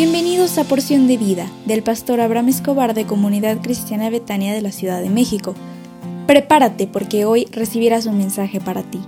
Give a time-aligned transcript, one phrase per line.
[0.00, 4.70] Bienvenidos a Porción de Vida del pastor Abraham Escobar de Comunidad Cristiana Betania de la
[4.70, 5.56] Ciudad de México.
[6.28, 9.00] Prepárate porque hoy recibirás un mensaje para ti.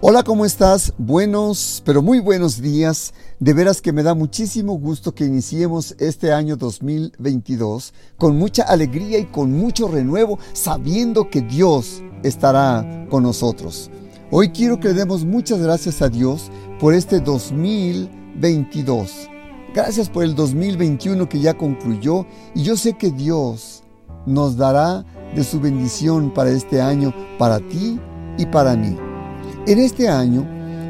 [0.00, 0.94] Hola, ¿cómo estás?
[0.96, 3.12] Buenos, pero muy buenos días.
[3.40, 9.18] De veras que me da muchísimo gusto que iniciemos este año 2022 con mucha alegría
[9.18, 13.90] y con mucho renuevo, sabiendo que Dios estará con nosotros.
[14.32, 19.28] Hoy quiero que le demos muchas gracias a Dios por este 2022.
[19.74, 23.84] Gracias por el 2021 que ya concluyó y yo sé que Dios
[24.24, 25.04] nos dará
[25.34, 28.00] de su bendición para este año, para ti
[28.38, 28.96] y para mí.
[29.66, 30.46] En este año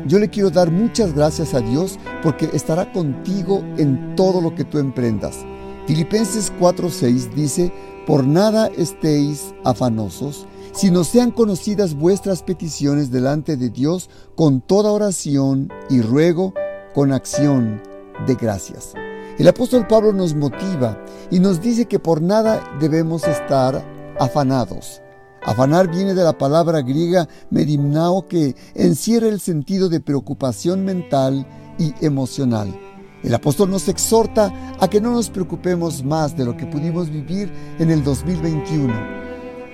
[0.06, 4.64] yo le quiero dar muchas gracias a Dios porque estará contigo en todo lo que
[4.64, 5.44] tú emprendas.
[5.86, 7.72] Filipenses 4:6 dice,
[8.06, 15.70] por nada estéis afanosos, sino sean conocidas vuestras peticiones delante de Dios con toda oración
[15.88, 16.54] y ruego
[16.94, 17.82] con acción
[18.26, 18.94] de gracias.
[19.38, 23.84] El apóstol Pablo nos motiva y nos dice que por nada debemos estar
[24.18, 25.00] afanados.
[25.42, 31.46] Afanar viene de la palabra griega merimnao que encierra el sentido de preocupación mental
[31.78, 32.78] y emocional.
[33.22, 37.52] El apóstol nos exhorta a que no nos preocupemos más de lo que pudimos vivir
[37.78, 38.92] en el 2021.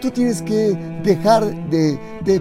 [0.01, 1.99] Tú tienes que dejar de,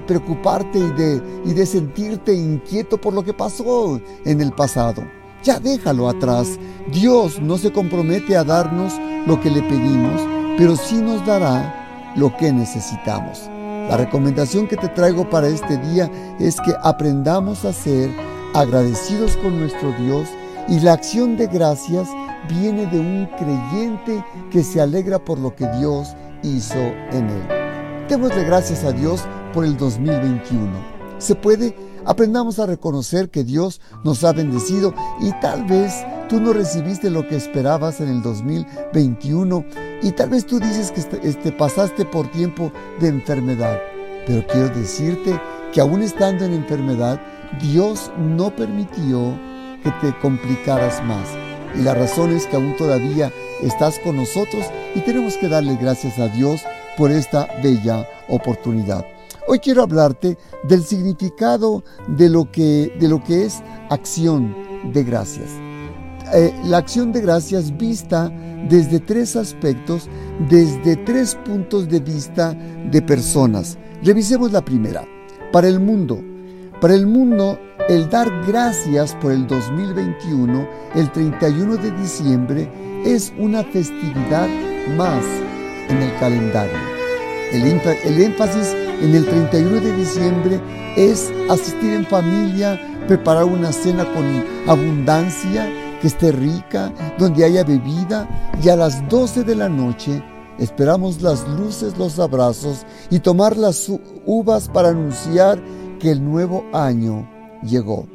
[0.07, 5.03] preocuparte y de, y de sentirte inquieto por lo que pasó en el pasado.
[5.43, 6.59] Ya déjalo atrás.
[6.91, 8.93] Dios no se compromete a darnos
[9.27, 10.21] lo que le pedimos,
[10.57, 13.49] pero sí nos dará lo que necesitamos.
[13.89, 18.09] La recomendación que te traigo para este día es que aprendamos a ser
[18.55, 20.27] agradecidos con nuestro Dios
[20.67, 22.09] y la acción de gracias
[22.49, 26.79] viene de un creyente que se alegra por lo que Dios hizo
[27.11, 28.07] en él.
[28.09, 30.71] Démosle gracias a Dios por el 2021.
[31.17, 31.75] ¿Se puede?
[32.05, 35.93] Aprendamos a reconocer que Dios nos ha bendecido y tal vez
[36.29, 39.65] tú no recibiste lo que esperabas en el 2021
[40.03, 43.79] y tal vez tú dices que este, este, pasaste por tiempo de enfermedad.
[44.27, 45.39] Pero quiero decirte
[45.73, 47.19] que aún estando en enfermedad,
[47.59, 49.35] Dios no permitió
[49.85, 51.27] que te complicaras más.
[51.77, 53.31] Y la razón es que aún todavía
[53.61, 54.65] estás con nosotros
[54.95, 56.61] y tenemos que darle gracias a Dios
[56.97, 59.05] por esta bella oportunidad.
[59.47, 64.55] Hoy quiero hablarte del significado de lo que, de lo que es acción
[64.91, 65.51] de gracias.
[66.33, 68.29] Eh, la acción de gracias vista
[68.67, 70.09] desde tres aspectos,
[70.49, 73.77] desde tres puntos de vista de personas.
[74.01, 75.05] Revisemos la primera.
[75.51, 76.19] Para el mundo.
[76.81, 82.71] Para el mundo, el dar gracias por el 2021, el 31 de diciembre,
[83.05, 84.47] es una festividad
[84.97, 85.23] más
[85.89, 86.77] en el calendario.
[87.51, 90.59] El, énfasis en el 31 de diciembre
[90.97, 94.25] es asistir en familia, preparar una cena con
[94.67, 95.69] abundancia,
[96.01, 98.27] que esté rica, donde haya bebida
[98.63, 100.23] y a las 12 de la noche
[100.57, 103.91] esperamos las luces, los abrazos y tomar las
[104.25, 105.61] uvas para anunciar
[105.99, 108.07] que el nuevo año llegó.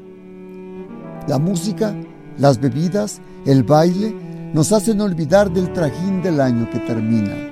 [1.26, 1.94] La música,
[2.38, 4.14] las bebidas, el baile
[4.52, 7.50] nos hacen olvidar del trajín del año que termina.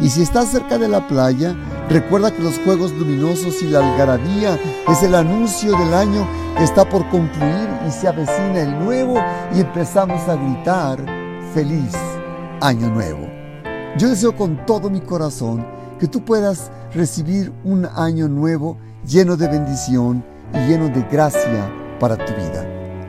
[0.00, 1.56] Y si estás cerca de la playa,
[1.88, 6.88] recuerda que los juegos luminosos y la algarabía es el anuncio del año que está
[6.88, 9.20] por concluir y se avecina el nuevo
[9.54, 11.04] y empezamos a gritar,
[11.52, 11.92] feliz
[12.60, 13.26] año nuevo.
[13.98, 15.66] Yo deseo con todo mi corazón
[15.98, 22.16] que tú puedas recibir un año nuevo lleno de bendición y lleno de gracia para
[22.16, 22.64] tu vida.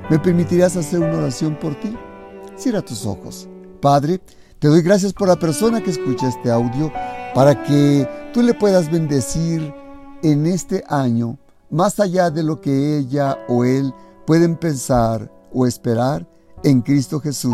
[0.10, 1.96] ¿Me permitirás hacer una oración por ti?
[2.56, 3.48] Cierra tus ojos.
[3.82, 4.20] Padre,
[4.60, 6.92] te doy gracias por la persona que escucha este audio
[7.34, 9.74] para que tú le puedas bendecir
[10.22, 11.38] en este año
[11.70, 13.94] más allá de lo que ella o él
[14.26, 16.28] pueden pensar o esperar
[16.64, 17.54] en Cristo Jesús.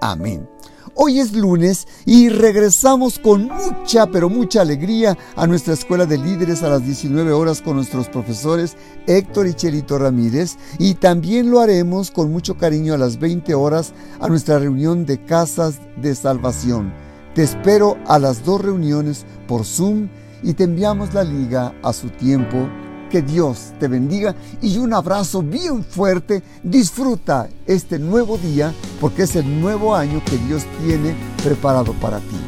[0.00, 0.48] Amén.
[0.94, 6.62] Hoy es lunes y regresamos con mucha, pero mucha alegría a nuestra escuela de líderes
[6.62, 8.76] a las 19 horas con nuestros profesores
[9.06, 13.94] Héctor y Chelito Ramírez y también lo haremos con mucho cariño a las 20 horas
[14.20, 16.92] a nuestra reunión de casas de salvación.
[17.34, 20.10] Te espero a las dos reuniones por Zoom
[20.42, 22.68] y te enviamos la liga a su tiempo
[23.12, 26.42] que Dios te bendiga y un abrazo bien fuerte.
[26.62, 28.72] Disfruta este nuevo día
[29.02, 31.14] porque es el nuevo año que Dios tiene
[31.44, 32.40] preparado para ti.